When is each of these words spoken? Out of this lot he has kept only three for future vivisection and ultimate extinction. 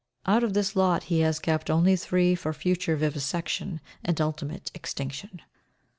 Out 0.25 0.43
of 0.43 0.55
this 0.55 0.75
lot 0.75 1.03
he 1.03 1.19
has 1.19 1.37
kept 1.37 1.69
only 1.69 1.95
three 1.95 2.33
for 2.33 2.53
future 2.53 2.95
vivisection 2.95 3.81
and 4.03 4.19
ultimate 4.19 4.71
extinction. 4.73 5.41